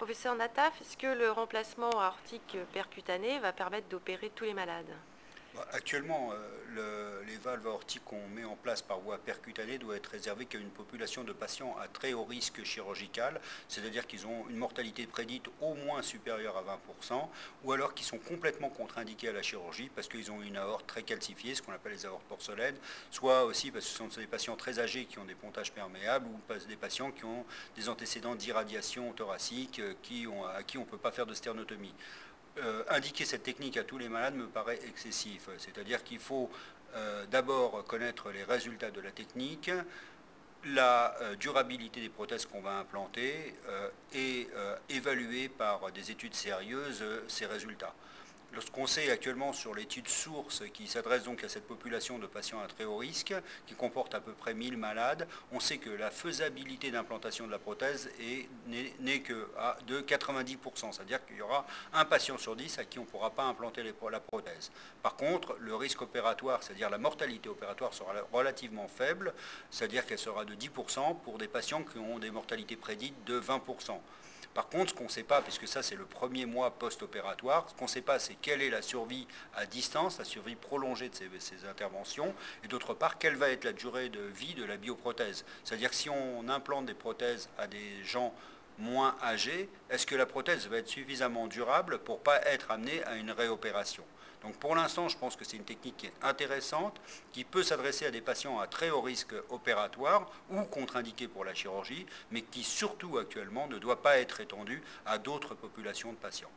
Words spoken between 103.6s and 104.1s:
ne doit